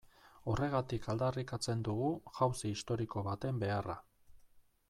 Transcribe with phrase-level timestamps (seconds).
[0.53, 2.09] Horregatik aldarrikatzen dugu
[2.39, 4.01] jauzi historiko baten beharra.